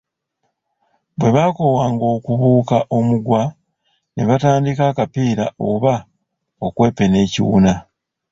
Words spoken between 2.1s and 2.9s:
okubuuka